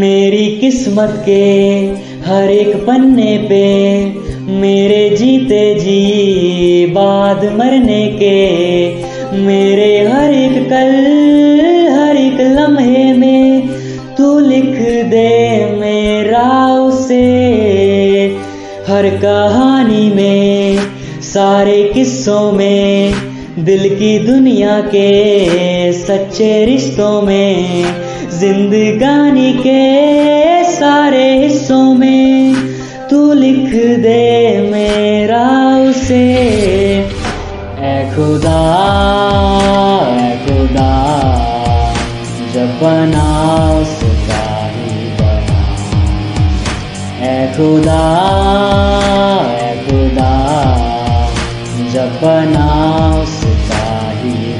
[0.00, 1.42] मेरी किस्मत के
[2.30, 3.64] हर एक पन्ने पे,
[4.52, 8.38] मेरे जीते जी बाद मरने के,
[9.36, 10.94] मेरे हर एक कल,
[11.92, 13.68] हर एक लम्हे में,
[14.18, 14.78] तू लिख
[15.10, 17.22] दे मेरा उसे।
[18.88, 20.78] हर कहानी में,
[21.20, 23.14] सारे किस्सों में,
[23.58, 29.82] दिल की दुनिया के सच्चे रिश्तों में जिंदगानी के
[30.72, 32.54] सारे हिस्सों में
[33.10, 35.44] तू लिख दे मेरा
[35.90, 36.24] उसे।
[37.78, 38.60] ए खुदा
[40.20, 40.92] ए खुदा,
[42.54, 43.28] जब बना
[43.80, 45.62] उसका ही बना।
[47.22, 48.02] ए खुदा
[49.60, 50.32] ए खुदा,
[51.92, 52.68] जब बना
[53.22, 54.53] उसका ही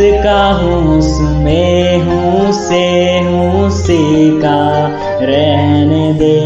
[0.00, 2.84] उसका हूँ उसमें हूँ से
[3.18, 3.98] हूँ से
[4.40, 4.86] का
[5.20, 6.38] रहने दे।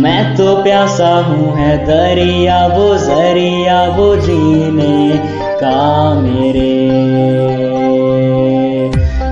[0.00, 5.18] मैं तो प्यासा हूँ, है दरिया वो ज़रिया वो जीने
[5.62, 6.74] का मेरे।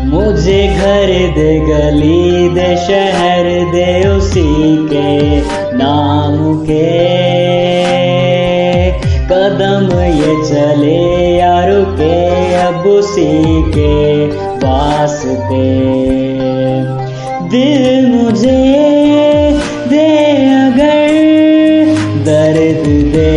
[0.07, 5.41] मुझे घर दे, गली दे, शहर दे, उसी के
[5.77, 6.85] नाम के।
[9.31, 11.26] कदम ये चले
[11.77, 15.67] रुके अब उसी के पास वास्ते
[17.51, 18.63] दिल मुझे
[19.89, 20.09] दे
[20.55, 21.13] अगर
[22.25, 23.35] दर्द दे,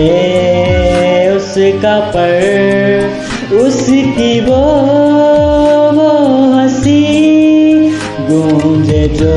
[1.36, 4.62] उसका पर उसकी वो
[5.96, 6.10] वो
[6.56, 7.02] हँसी
[8.30, 9.36] गूंजे जो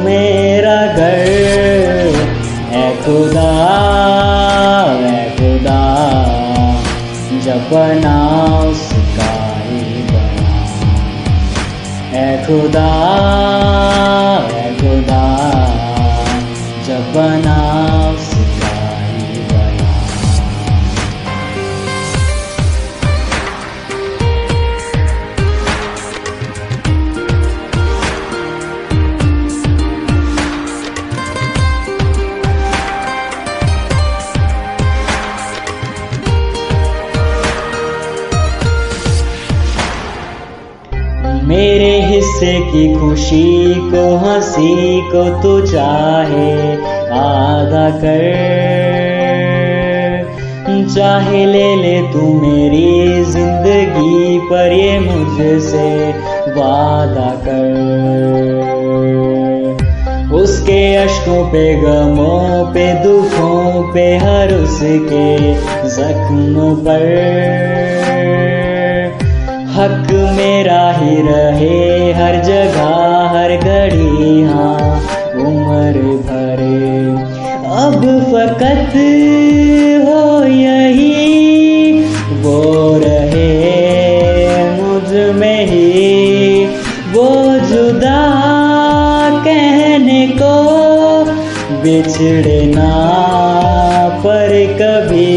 [0.00, 2.12] मेरा घर
[2.72, 3.51] है खुदा।
[7.72, 9.80] बनाओ सिकाई
[10.12, 10.90] बनाओ
[12.22, 12.88] ए खुदा
[41.62, 46.72] मेरे हिस्से की खुशी को, हँसी को तू चाहे
[47.12, 48.32] आधा कर।
[50.94, 56.10] चाहे ले ले तू मेरी ज़िंदगी पर ये मुझसे
[56.48, 57.72] वादा कर।
[60.32, 65.54] उसके अश्कों पे, गमों पे, दुखों पे, हर उसके
[65.88, 68.51] जख्मों पर।
[69.82, 72.90] हक मेरा ही रहे, हर जगह,
[73.32, 75.00] हर घड़ी हाँ
[75.36, 77.08] उम्र भरे।
[77.76, 78.94] अब फकत
[80.06, 82.00] हो यही,
[82.42, 82.62] वो
[83.04, 83.50] रहे
[84.70, 86.66] मुझमें ही।
[87.12, 87.28] वो
[87.68, 88.20] जुदा
[89.44, 90.54] कहने को
[91.82, 92.92] बिछड़े ना
[94.18, 94.48] पर
[94.80, 95.32] कभी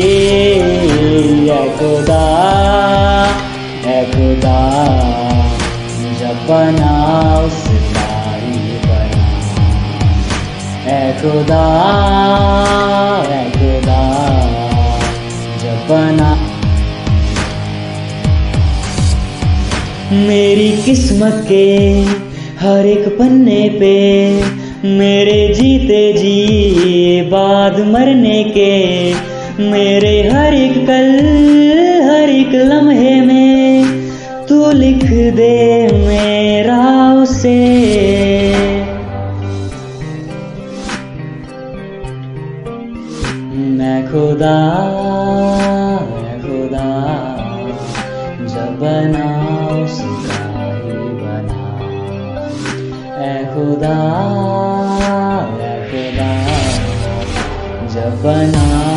[1.79, 2.25] खुदा
[3.85, 4.59] है खुदा
[6.19, 6.93] जब बना
[7.39, 9.25] उसका ही बना।
[10.85, 11.65] है खुदा
[13.29, 13.99] है खुदा
[15.63, 16.31] जब बना।
[20.27, 21.65] मेरी किस्मत के
[22.59, 23.95] हर एक पन्ने पे
[24.97, 28.73] मेरे जीते जी बाद मरने के
[29.71, 31.09] मेरे हर एक कल
[32.09, 33.34] हर एक लम्हे में
[35.31, 37.55] दे मेरा उसे।
[43.77, 44.57] मैं खुदा
[46.11, 46.87] मैं खुदा,
[48.45, 49.27] जब बना
[49.83, 50.41] उसका
[50.81, 51.63] ही बना।
[53.23, 53.95] ऐ खुदा
[55.61, 56.31] ऐ खुदा,
[57.95, 58.94] जब बना